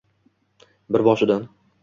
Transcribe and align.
Bir 0.95 1.05
boshidan. 1.09 1.47